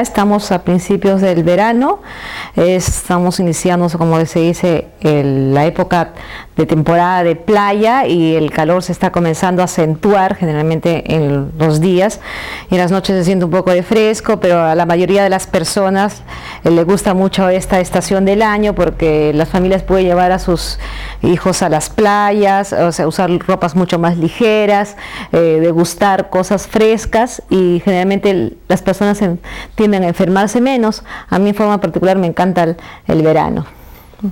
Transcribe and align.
estamos 0.00 0.52
a 0.52 0.62
principios 0.62 1.20
del 1.20 1.42
verano, 1.44 2.00
estamos 2.56 3.40
iniciando, 3.40 3.88
como 3.90 4.24
se 4.26 4.40
dice, 4.40 4.88
la 5.02 5.66
época 5.66 6.12
de 6.60 6.66
temporada 6.66 7.24
de 7.24 7.36
playa 7.36 8.06
y 8.06 8.34
el 8.34 8.50
calor 8.50 8.82
se 8.82 8.92
está 8.92 9.10
comenzando 9.10 9.62
a 9.62 9.64
acentuar 9.64 10.36
generalmente 10.36 11.14
en 11.14 11.52
los 11.58 11.80
días. 11.80 12.20
Y 12.70 12.74
en 12.74 12.80
las 12.80 12.90
noches 12.90 13.16
se 13.16 13.24
siente 13.24 13.46
un 13.46 13.50
poco 13.50 13.70
de 13.70 13.82
fresco, 13.82 14.40
pero 14.40 14.60
a 14.60 14.74
la 14.74 14.84
mayoría 14.84 15.22
de 15.22 15.30
las 15.30 15.46
personas 15.46 16.22
eh, 16.64 16.70
le 16.70 16.84
gusta 16.84 17.14
mucho 17.14 17.48
esta 17.48 17.80
estación 17.80 18.24
del 18.24 18.42
año 18.42 18.74
porque 18.74 19.32
las 19.34 19.48
familias 19.48 19.82
pueden 19.82 20.06
llevar 20.06 20.32
a 20.32 20.38
sus 20.38 20.78
hijos 21.22 21.62
a 21.62 21.68
las 21.68 21.88
playas, 21.88 22.72
o 22.72 22.92
sea, 22.92 23.08
usar 23.08 23.30
ropas 23.38 23.74
mucho 23.74 23.98
más 23.98 24.18
ligeras, 24.18 24.96
eh, 25.32 25.58
degustar 25.60 26.28
cosas 26.28 26.66
frescas 26.66 27.42
y 27.48 27.80
generalmente 27.84 28.54
las 28.68 28.82
personas 28.82 29.20
tienden 29.90 30.08
enfermarse 30.08 30.60
menos. 30.60 31.02
A 31.28 31.38
mí 31.38 31.50
en 31.50 31.54
forma 31.54 31.80
particular 31.80 32.16
me 32.16 32.26
encanta 32.26 32.76
el 33.06 33.22
verano. 33.22 33.79